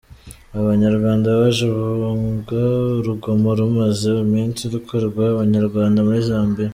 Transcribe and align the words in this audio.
Aba 0.53 0.65
Banyarwanda 0.71 1.27
baje 1.39 1.65
bahunga 1.77 2.57
urugomo 2.99 3.49
rumaze 3.59 4.09
iminsi 4.25 4.61
rukorerwa 4.73 5.23
Abanyarwanda 5.35 5.99
muri 6.07 6.21
Zambia. 6.29 6.69